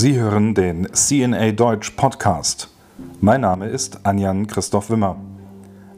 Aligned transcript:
Sie 0.00 0.14
hören 0.14 0.54
den 0.54 0.86
CNA 0.92 1.50
Deutsch 1.50 1.90
Podcast. 1.90 2.68
Mein 3.20 3.40
Name 3.40 3.66
ist 3.66 4.06
Anjan 4.06 4.46
Christoph 4.46 4.90
Wimmer. 4.90 5.16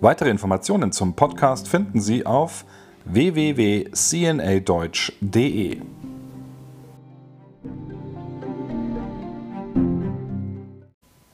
Weitere 0.00 0.30
Informationen 0.30 0.90
zum 0.90 1.12
Podcast 1.12 1.68
finden 1.68 2.00
Sie 2.00 2.24
auf 2.24 2.64
www.cnadeutsch.de. 3.04 5.82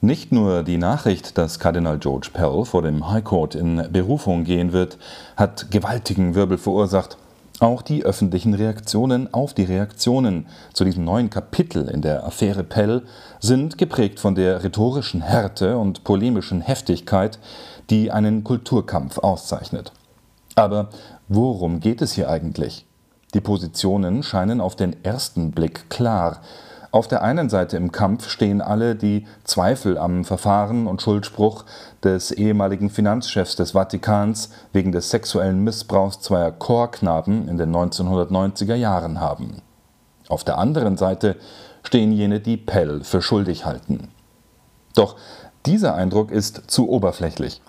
Nicht 0.01 0.33
nur 0.33 0.63
die 0.63 0.77
Nachricht, 0.77 1.37
dass 1.37 1.59
Kardinal 1.59 1.99
George 1.99 2.31
Pell 2.33 2.65
vor 2.65 2.81
dem 2.81 3.09
High 3.09 3.23
Court 3.23 3.55
in 3.55 3.87
Berufung 3.93 4.43
gehen 4.43 4.73
wird, 4.73 4.97
hat 5.37 5.71
gewaltigen 5.71 6.35
Wirbel 6.35 6.57
verursacht. 6.57 7.17
Auch 7.59 7.81
die 7.81 8.03
öffentlichen 8.03 8.53
Reaktionen 8.53 9.33
auf 9.33 9.55
die 9.55 9.63
Reaktionen 9.63 10.45
zu 10.73 10.83
diesem 10.83 11.03
neuen 11.03 11.31
Kapitel 11.31 11.89
in 11.89 12.01
der 12.01 12.23
Affäre 12.23 12.63
Pell 12.63 13.01
sind 13.39 13.79
geprägt 13.79 14.19
von 14.19 14.35
der 14.35 14.63
rhetorischen 14.63 15.21
Härte 15.21 15.77
und 15.77 16.03
polemischen 16.03 16.61
Heftigkeit, 16.61 17.39
die 17.89 18.11
einen 18.11 18.43
Kulturkampf 18.43 19.17
auszeichnet. 19.17 19.91
Aber 20.53 20.89
worum 21.29 21.79
geht 21.79 22.03
es 22.03 22.13
hier 22.13 22.29
eigentlich? 22.29 22.85
Die 23.33 23.41
Positionen 23.41 24.21
scheinen 24.21 24.61
auf 24.61 24.75
den 24.75 25.03
ersten 25.03 25.51
Blick 25.51 25.89
klar, 25.89 26.41
auf 26.97 27.07
der 27.07 27.21
einen 27.21 27.47
Seite 27.47 27.77
im 27.77 27.91
Kampf 27.91 28.27
stehen 28.27 28.59
alle, 28.59 28.95
die 28.95 29.27
Zweifel 29.43 29.99
am 29.99 30.25
Verfahren 30.25 30.87
und 30.87 30.99
Schuldspruch 30.99 31.63
des 32.03 32.31
ehemaligen 32.31 32.89
Finanzchefs 32.89 33.55
des 33.55 33.73
Vatikans 33.73 34.49
wegen 34.73 34.91
des 34.91 35.11
sexuellen 35.11 35.63
Missbrauchs 35.63 36.21
zweier 36.21 36.51
Chorknaben 36.51 37.47
in 37.47 37.57
den 37.59 37.71
1990er 37.71 38.73
Jahren 38.73 39.19
haben. 39.19 39.61
Auf 40.27 40.43
der 40.43 40.57
anderen 40.57 40.97
Seite 40.97 41.35
stehen 41.83 42.11
jene, 42.11 42.39
die 42.39 42.57
Pell 42.57 43.03
für 43.03 43.21
schuldig 43.21 43.63
halten. 43.63 44.07
Doch 44.95 45.17
dieser 45.67 45.93
Eindruck 45.93 46.31
ist 46.31 46.63
zu 46.65 46.89
oberflächlich. 46.89 47.61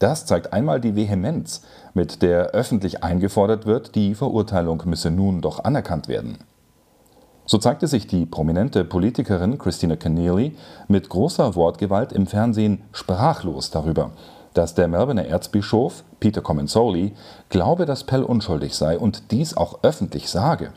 Das 0.00 0.26
zeigt 0.26 0.52
einmal 0.52 0.80
die 0.80 0.96
Vehemenz, 0.96 1.62
mit 1.94 2.22
der 2.22 2.46
öffentlich 2.46 3.04
eingefordert 3.04 3.66
wird, 3.66 3.94
die 3.94 4.16
Verurteilung 4.16 4.82
müsse 4.86 5.12
nun 5.12 5.42
doch 5.42 5.62
anerkannt 5.62 6.08
werden. 6.08 6.38
So 7.46 7.58
zeigte 7.58 7.86
sich 7.86 8.06
die 8.06 8.24
prominente 8.24 8.84
Politikerin 8.84 9.58
Christina 9.58 9.96
Keneally 9.96 10.56
mit 10.88 11.10
großer 11.10 11.54
Wortgewalt 11.54 12.12
im 12.12 12.26
Fernsehen 12.26 12.82
sprachlos 12.92 13.70
darüber, 13.70 14.12
dass 14.54 14.74
der 14.74 14.88
Melbourne 14.88 15.26
Erzbischof 15.26 16.04
Peter 16.20 16.40
Comensoli 16.40 17.12
glaube, 17.50 17.84
dass 17.84 18.04
Pell 18.04 18.22
unschuldig 18.22 18.74
sei 18.74 18.98
und 18.98 19.30
dies 19.30 19.56
auch 19.56 19.80
öffentlich 19.82 20.30
sage. 20.30 20.72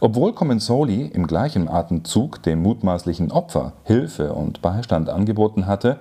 Obwohl 0.00 0.32
Comensoli 0.32 1.06
im 1.06 1.26
gleichen 1.26 1.68
Atemzug 1.68 2.42
dem 2.42 2.62
mutmaßlichen 2.62 3.30
Opfer 3.30 3.74
Hilfe 3.84 4.32
und 4.32 4.62
Beistand 4.62 5.10
angeboten 5.10 5.66
hatte, 5.66 5.98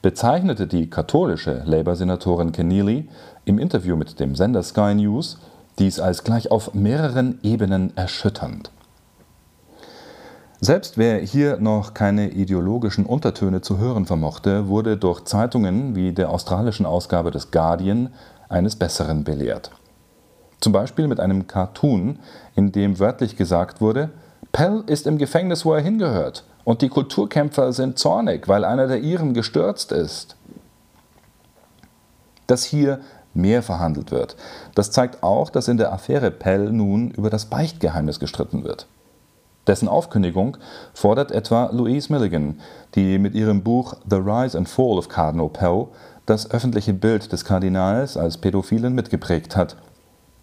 bezeichnete 0.00 0.68
die 0.68 0.88
katholische 0.88 1.62
Labour-Senatorin 1.64 2.52
Keneally 2.52 3.08
im 3.44 3.58
Interview 3.58 3.96
mit 3.96 4.20
dem 4.20 4.36
Sender 4.36 4.62
Sky 4.62 4.94
News 4.94 5.38
dies 5.78 5.98
als 5.98 6.22
gleich 6.22 6.50
auf 6.50 6.72
mehreren 6.74 7.40
Ebenen 7.42 7.96
erschütternd. 7.96 8.70
Selbst 10.64 10.96
wer 10.96 11.18
hier 11.18 11.56
noch 11.56 11.92
keine 11.92 12.30
ideologischen 12.30 13.04
Untertöne 13.04 13.62
zu 13.62 13.78
hören 13.78 14.06
vermochte, 14.06 14.68
wurde 14.68 14.96
durch 14.96 15.24
Zeitungen 15.24 15.96
wie 15.96 16.12
der 16.12 16.30
australischen 16.30 16.86
Ausgabe 16.86 17.32
des 17.32 17.50
Guardian 17.50 18.10
eines 18.48 18.76
Besseren 18.76 19.24
belehrt. 19.24 19.72
Zum 20.60 20.72
Beispiel 20.72 21.08
mit 21.08 21.18
einem 21.18 21.48
Cartoon, 21.48 22.20
in 22.54 22.70
dem 22.70 23.00
wörtlich 23.00 23.34
gesagt 23.36 23.80
wurde, 23.80 24.10
Pell 24.52 24.84
ist 24.86 25.08
im 25.08 25.18
Gefängnis, 25.18 25.64
wo 25.64 25.74
er 25.74 25.80
hingehört, 25.80 26.44
und 26.62 26.80
die 26.80 26.90
Kulturkämpfer 26.90 27.72
sind 27.72 27.98
zornig, 27.98 28.46
weil 28.46 28.64
einer 28.64 28.86
der 28.86 29.00
ihren 29.00 29.34
gestürzt 29.34 29.90
ist. 29.90 30.36
Dass 32.46 32.62
hier 32.62 33.00
mehr 33.34 33.64
verhandelt 33.64 34.12
wird, 34.12 34.36
das 34.76 34.92
zeigt 34.92 35.24
auch, 35.24 35.50
dass 35.50 35.66
in 35.66 35.78
der 35.78 35.92
Affäre 35.92 36.30
Pell 36.30 36.70
nun 36.70 37.10
über 37.10 37.30
das 37.30 37.46
Beichtgeheimnis 37.46 38.20
gestritten 38.20 38.62
wird. 38.62 38.86
Dessen 39.66 39.88
Aufkündigung 39.88 40.56
fordert 40.92 41.30
etwa 41.30 41.70
Louise 41.72 42.12
Milligan, 42.12 42.60
die 42.94 43.18
mit 43.18 43.34
ihrem 43.34 43.62
Buch 43.62 43.94
The 44.08 44.16
Rise 44.16 44.58
and 44.58 44.68
Fall 44.68 44.98
of 44.98 45.08
Cardinal 45.08 45.48
Pell 45.48 45.86
das 46.26 46.50
öffentliche 46.50 46.94
Bild 46.94 47.32
des 47.32 47.44
Kardinals 47.44 48.16
als 48.16 48.38
Pädophilen 48.38 48.94
mitgeprägt 48.94 49.56
hat. 49.56 49.76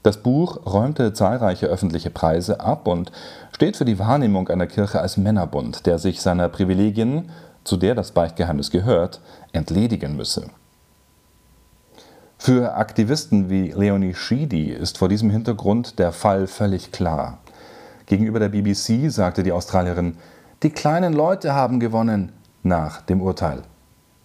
Das 0.03 0.17
Buch 0.17 0.65
räumte 0.65 1.13
zahlreiche 1.13 1.67
öffentliche 1.67 2.09
Preise 2.09 2.61
ab 2.61 2.87
und 2.87 3.11
steht 3.51 3.75
für 3.75 3.85
die 3.85 3.99
Wahrnehmung 3.99 4.47
einer 4.47 4.67
Kirche 4.67 5.01
als 5.01 5.17
Männerbund, 5.17 5.85
der 5.85 5.99
sich 5.99 6.21
seiner 6.21 6.47
Privilegien, 6.47 7.29
zu 7.65 7.75
der 7.75 7.95
das 7.95 8.11
Beichtgeheimnis 8.11 8.71
gehört, 8.71 9.19
entledigen 9.51 10.15
müsse. 10.15 10.49
Für 12.37 12.75
Aktivisten 12.75 13.49
wie 13.49 13.71
Leonie 13.71 14.13
Schiedi 14.13 14.69
ist 14.69 14.97
vor 14.97 15.09
diesem 15.09 15.29
Hintergrund 15.29 15.99
der 15.99 16.13
Fall 16.13 16.47
völlig 16.47 16.93
klar. 16.93 17.39
Gegenüber 18.09 18.39
der 18.39 18.49
BBC 18.49 19.11
sagte 19.11 19.43
die 19.43 19.51
Australierin, 19.51 20.17
die 20.63 20.71
kleinen 20.71 21.13
Leute 21.13 21.53
haben 21.53 21.79
gewonnen 21.79 22.31
nach 22.63 23.01
dem 23.01 23.21
Urteil. 23.21 23.61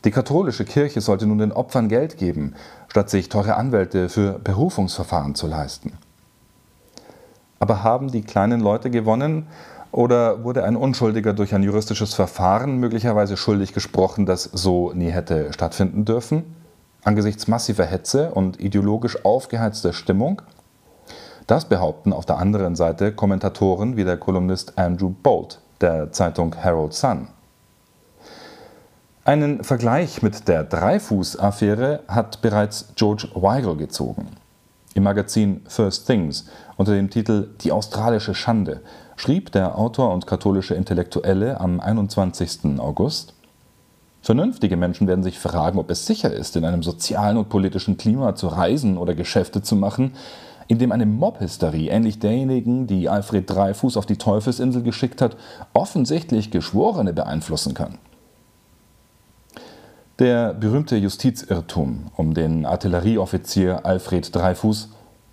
Die 0.07 0.11
katholische 0.11 0.65
Kirche 0.65 1.03
sollte 1.03 1.27
nun 1.27 1.37
den 1.37 1.53
Opfern 1.53 1.89
Geld 1.89 2.17
geben, 2.17 2.55
statt 2.89 3.11
sich 3.11 3.29
teure 3.29 3.57
Anwälte 3.57 4.09
für 4.09 4.39
Berufungsverfahren 4.39 5.35
zu 5.35 5.47
leisten. 5.47 5.93
Aber 7.59 7.85
haben 7.85 8.11
die 8.11 8.23
kleinen 8.23 8.61
Leute 8.61 8.91
gewonnen 8.91 9.49
oder 9.93 10.45
wurde 10.45 10.65
ein 10.65 10.77
Unschuldiger 10.77 11.35
durch 11.35 11.55
ein 11.55 11.63
juristisches 11.63 12.15
Verfahren 12.15 12.79
möglicherweise 12.79 13.37
schuldig 13.37 13.75
gesprochen, 13.75 14.25
das 14.25 14.45
so 14.45 14.93
nie 14.95 15.11
hätte 15.11 15.53
stattfinden 15.53 16.07
dürfen? 16.07 16.57
Angesichts 17.05 17.49
massiver 17.49 17.85
Hetze 17.85 18.31
und 18.31 18.59
ideologisch 18.61 19.27
aufgeheizter 19.27 19.93
Stimmung? 19.93 20.41
Das 21.47 21.67
behaupten 21.67 22.15
auf 22.15 22.25
der 22.25 22.39
anderen 22.39 22.75
Seite 22.75 23.13
Kommentatoren 23.13 23.97
wie 23.99 24.05
der 24.05 24.17
Kolumnist 24.17 24.79
Andrew 24.79 25.11
Bolt 25.11 25.61
der 25.83 26.11
Zeitung 26.11 26.55
Herald 26.55 26.95
Sun. 26.95 27.29
Einen 29.27 29.63
Vergleich 29.63 30.23
mit 30.23 30.49
der 30.49 30.65
Dreifuß-Affäre 30.65 32.01
hat 32.09 32.41
bereits 32.41 32.89
George 32.95 33.29
Weigel 33.35 33.77
gezogen. 33.77 34.29
Im 34.95 35.03
Magazin 35.03 35.61
First 35.67 36.07
Things 36.07 36.47
unter 36.77 36.93
dem 36.93 37.11
Titel 37.11 37.49
Die 37.61 37.73
australische 37.73 38.35
Schande 38.35 38.81
schrieb 39.17 39.53
der 39.53 39.77
Autor 39.77 40.15
und 40.15 40.27
katholische 40.27 40.75
Intellektuelle 40.75 41.61
am 41.61 41.81
21. 41.81 42.79
August 42.79 43.35
Vernünftige 44.25 44.79
Menschen 44.79 45.07
werden 45.07 45.23
sich 45.23 45.39
fragen, 45.39 45.79
ob 45.79 45.91
es 45.91 46.07
sicher 46.07 46.33
ist, 46.33 46.57
in 46.57 46.65
einem 46.65 46.83
sozialen 46.83 47.37
und 47.37 47.51
politischen 47.51 47.99
Klima 47.99 48.35
zu 48.35 48.47
reisen 48.47 48.97
oder 48.97 49.15
Geschäfte 49.15 49.61
zu 49.61 49.77
machen, 49.77 50.15
in 50.69 50.79
dem 50.79 50.93
eine 50.93 51.07
Mobhysterie, 51.07 51.89
ähnlich 51.89 52.19
derjenigen, 52.19 52.87
die 52.87 53.09
Alfred 53.09 53.49
Dreyfus 53.49 53.97
auf 53.97 54.07
die 54.07 54.17
Teufelsinsel 54.17 54.83
geschickt 54.83 55.21
hat, 55.21 55.37
offensichtlich 55.73 56.51
Geschworene 56.51 57.13
beeinflussen 57.13 57.75
kann. 57.75 57.99
Der 60.21 60.55
berühmte 60.55 60.97
Justizirrtum 60.97 62.07
um 62.17 62.35
den 62.35 62.67
Artillerieoffizier 62.67 63.85
Alfred 63.85 64.35
Dreyfus 64.35 64.91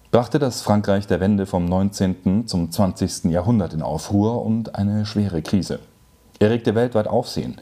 brachte 0.10 0.40
das 0.40 0.62
Frankreich 0.62 1.08
der 1.08 1.20
Wende 1.20 1.46
vom 1.46 1.66
19. 1.66 2.48
zum 2.48 2.72
20. 2.72 3.26
Jahrhundert 3.26 3.74
in 3.74 3.82
Aufruhr 3.82 4.44
und 4.44 4.76
eine 4.76 5.06
schwere 5.06 5.42
Krise. 5.42 5.80
Er 6.40 6.50
regte 6.50 6.74
weltweit 6.74 7.08
Aufsehen 7.08 7.62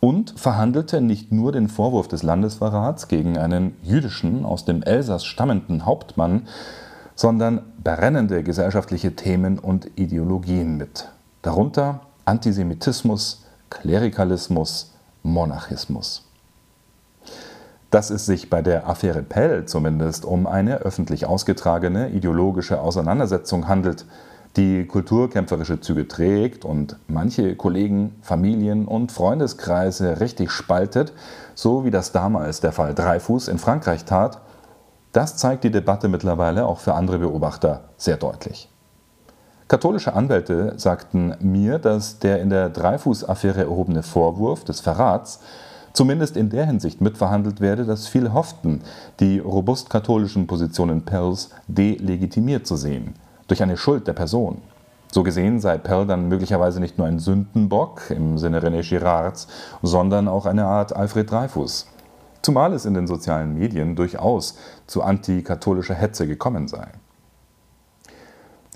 und 0.00 0.38
verhandelte 0.38 1.00
nicht 1.00 1.32
nur 1.32 1.50
den 1.52 1.68
Vorwurf 1.68 2.08
des 2.08 2.22
Landesverrats 2.22 3.08
gegen 3.08 3.38
einen 3.38 3.76
jüdischen, 3.82 4.44
aus 4.44 4.64
dem 4.64 4.82
Elsass 4.82 5.24
stammenden 5.24 5.86
Hauptmann, 5.86 6.46
sondern 7.14 7.62
brennende 7.82 8.42
gesellschaftliche 8.42 9.16
Themen 9.16 9.58
und 9.58 9.90
Ideologien 9.96 10.76
mit. 10.76 11.08
Darunter 11.42 12.00
Antisemitismus, 12.24 13.44
Klerikalismus, 13.70 14.94
Monarchismus. 15.22 16.26
Dass 17.90 18.10
es 18.10 18.26
sich 18.26 18.50
bei 18.50 18.62
der 18.62 18.88
Affäre 18.88 19.22
Pell 19.22 19.64
zumindest 19.66 20.24
um 20.24 20.46
eine 20.46 20.78
öffentlich 20.78 21.26
ausgetragene 21.26 22.10
ideologische 22.10 22.80
Auseinandersetzung 22.80 23.66
handelt, 23.66 24.06
die 24.56 24.84
kulturkämpferische 24.86 25.80
Züge 25.80 26.08
trägt 26.08 26.64
und 26.64 26.96
manche 27.06 27.54
Kollegen, 27.54 28.16
Familien 28.22 28.86
und 28.86 29.12
Freundeskreise 29.12 30.20
richtig 30.20 30.50
spaltet, 30.50 31.12
so 31.54 31.84
wie 31.84 31.90
das 31.90 32.12
damals 32.12 32.60
der 32.60 32.72
Fall 32.72 32.94
Dreifuß 32.94 33.48
in 33.48 33.58
Frankreich 33.58 34.04
tat, 34.04 34.40
das 35.12 35.36
zeigt 35.36 35.64
die 35.64 35.70
Debatte 35.70 36.08
mittlerweile 36.08 36.66
auch 36.66 36.78
für 36.78 36.94
andere 36.94 37.18
Beobachter 37.18 37.84
sehr 37.96 38.16
deutlich. 38.16 38.68
Katholische 39.68 40.14
Anwälte 40.14 40.74
sagten 40.76 41.34
mir, 41.40 41.78
dass 41.78 42.18
der 42.18 42.40
in 42.40 42.50
der 42.50 42.70
Dreifuß-Affäre 42.70 43.62
erhobene 43.62 44.02
Vorwurf 44.02 44.64
des 44.64 44.80
Verrats 44.80 45.40
zumindest 45.92 46.36
in 46.36 46.50
der 46.50 46.66
Hinsicht 46.66 47.00
mitverhandelt 47.00 47.60
werde, 47.60 47.84
dass 47.84 48.08
viele 48.08 48.32
hofften, 48.32 48.82
die 49.20 49.38
robust 49.38 49.90
katholischen 49.90 50.46
Positionen 50.46 51.04
Pells 51.04 51.50
delegitimiert 51.68 52.66
zu 52.66 52.76
sehen, 52.76 53.14
durch 53.48 53.62
eine 53.62 53.76
Schuld 53.76 54.06
der 54.06 54.12
Person. 54.12 54.62
So 55.12 55.24
gesehen 55.24 55.58
sei 55.58 55.78
Pell 55.78 56.06
dann 56.06 56.28
möglicherweise 56.28 56.78
nicht 56.78 56.98
nur 56.98 57.08
ein 57.08 57.18
Sündenbock 57.18 58.10
im 58.10 58.38
Sinne 58.38 58.60
René 58.60 58.88
Girards, 58.88 59.48
sondern 59.82 60.28
auch 60.28 60.46
eine 60.46 60.66
Art 60.66 60.94
Alfred 60.94 61.30
Dreyfus. 61.30 61.88
Zumal 62.42 62.72
es 62.72 62.86
in 62.86 62.94
den 62.94 63.06
sozialen 63.06 63.54
Medien 63.54 63.96
durchaus 63.96 64.56
zu 64.86 65.02
antikatholischer 65.02 65.94
Hetze 65.94 66.26
gekommen 66.26 66.68
sei. 66.68 66.88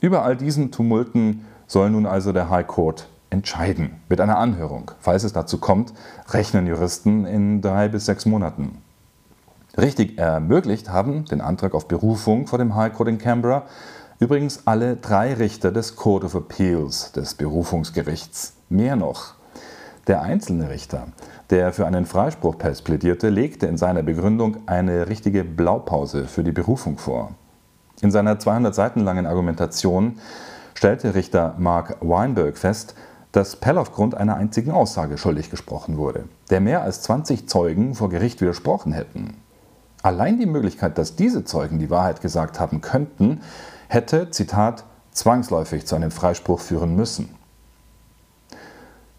Über 0.01 0.23
all 0.23 0.37
diesen 0.37 0.71
Tumulten 0.71 1.47
soll 1.67 1.91
nun 1.91 2.07
also 2.07 2.33
der 2.33 2.51
High 2.51 2.67
Court 2.67 3.09
entscheiden, 3.31 4.01
mit 4.09 4.21
einer 4.21 4.39
Anhörung. 4.39 4.91
Falls 5.01 5.25
es 5.25 5.33
dazu 5.33 5.59
kommt, 5.59 5.95
rechnen 6.29 6.67
Juristen 6.67 7.25
in 7.25 7.63
drei 7.63 7.89
bis 7.89 8.07
sechs 8.07 8.27
Monaten. 8.27 8.79
Richtig 9.77 10.19
ermöglicht 10.19 10.91
haben 10.91 11.25
den 11.25 11.41
Antrag 11.41 11.75
auf 11.75 11.89
Berufung 11.89 12.47
vor 12.47 12.59
dem 12.59 12.77
High 12.77 12.93
Court 12.93 13.09
in 13.09 13.19
Canberra 13.19 13.65
Übrigens 14.21 14.67
alle 14.67 14.97
drei 14.97 15.35
Richter 15.35 15.73
des 15.73 15.97
Court 15.97 16.25
of 16.25 16.35
Appeals, 16.35 17.13
des 17.13 17.35
Berufungsgerichts. 17.35 18.55
Mehr 18.69 18.97
noch. 18.97 19.35
Der 20.06 20.21
einzelne 20.21 20.69
Richter, 20.69 21.06
der 21.49 21.73
für 21.73 21.87
einen 21.87 22.05
Freispruch 22.05 22.56
plädierte, 22.59 23.31
legte 23.31 23.67
in 23.67 23.79
seiner 23.79 24.03
Begründung 24.03 24.59
eine 24.67 25.09
richtige 25.09 25.45
Blaupause 25.45 26.27
für 26.27 26.45
die 26.45 26.53
Berufung 26.53 26.99
vor. 26.99 27.31
In 28.03 28.11
seiner 28.11 28.39
200 28.39 28.75
Seiten 28.75 29.01
langen 29.01 29.25
Argumentation 29.25 30.19
stellte 30.75 31.15
Richter 31.15 31.55
Mark 31.56 31.97
Weinberg 32.01 32.59
fest, 32.59 32.95
dass 33.33 33.56
Pell 33.56 33.79
aufgrund 33.79 34.15
einer 34.15 34.37
einzigen 34.37 34.73
Aussage 34.73 35.17
schuldig 35.17 35.51
gesprochen 35.51 35.97
wurde, 35.97 36.25
der 36.51 36.61
mehr 36.61 36.83
als 36.83 37.01
20 37.03 37.49
Zeugen 37.49 37.95
vor 37.95 38.11
Gericht 38.11 38.43
widersprochen 38.43 38.93
hätten. 38.93 39.39
Allein 40.03 40.39
die 40.39 40.47
Möglichkeit, 40.47 40.99
dass 40.99 41.17
diese 41.17 41.45
Zeugen 41.45 41.79
die 41.79 41.89
Wahrheit 41.89 42.21
gesagt 42.21 42.61
haben 42.61 42.83
könnten, 42.83 43.41
hätte, 43.89 44.31
Zitat, 44.31 44.85
zwangsläufig 45.12 45.87
zu 45.87 45.97
einem 45.97 46.11
Freispruch 46.11 46.61
führen 46.61 46.95
müssen. 46.95 47.35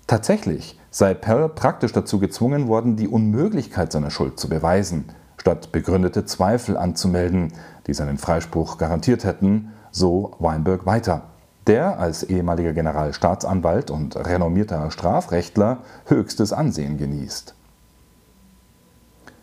Tatsächlich 0.08 0.80
sei 0.92 1.14
Pell 1.14 1.50
praktisch 1.50 1.92
dazu 1.92 2.20
gezwungen 2.20 2.68
worden, 2.68 2.96
die 2.96 3.08
Unmöglichkeit 3.08 3.92
seiner 3.92 4.12
Schuld 4.12 4.40
zu 4.40 4.48
beweisen, 4.48 5.06
statt 5.38 5.72
begründete 5.72 6.26
Zweifel 6.26 6.78
anzumelden, 6.78 7.54
die 7.88 7.94
seinen 7.94 8.18
Freispruch 8.18 8.78
garantiert 8.78 9.24
hätten, 9.24 9.72
so 9.92 10.36
Weinberg 10.40 10.86
weiter, 10.86 11.24
der 11.68 12.00
als 12.00 12.24
ehemaliger 12.24 12.74
Generalstaatsanwalt 12.74 13.90
und 13.90 14.16
renommierter 14.16 14.92
Strafrechtler 14.92 15.80
höchstes 16.06 16.54
Ansehen 16.54 16.98
genießt. 16.98 17.56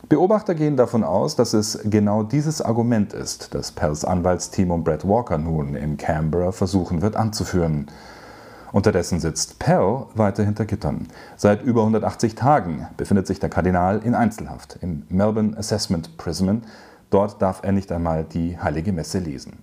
Beobachter 0.09 0.55
gehen 0.55 0.77
davon 0.77 1.05
aus, 1.05 1.37
dass 1.37 1.55
es 1.55 1.81
genau 1.85 2.23
dieses 2.23 2.61
Argument 2.61 3.13
ist, 3.13 3.55
das 3.55 3.73
Pells 3.73 4.05
Anwaltsteam 4.05 4.71
um 4.71 4.85
Brett 4.85 5.09
Walker 5.09 5.39
nun 5.39 5.75
in 5.75 5.97
Canberra 5.97 6.53
versuchen 6.53 7.03
wird 7.03 7.17
anzuführen. 7.17 7.87
Unterdessen 8.73 9.21
sitzt 9.21 9.59
Pell 9.59 10.07
weiter 10.15 10.45
hinter 10.45 10.65
Gittern. 10.65 11.07
Seit 11.37 11.63
über 11.63 11.83
180 11.83 12.35
Tagen 12.35 12.89
befindet 12.97 13.27
sich 13.27 13.39
der 13.39 13.51
Kardinal 13.51 14.01
in 14.03 14.15
Einzelhaft 14.15 14.79
im 14.81 15.03
Melbourne 15.11 15.57
Assessment 15.59 16.17
Prison. 16.17 16.63
Dort 17.11 17.43
darf 17.43 17.61
er 17.63 17.73
nicht 17.73 17.93
einmal 17.93 18.25
die 18.25 18.59
Heilige 18.59 18.93
Messe 18.93 19.19
lesen. 19.19 19.59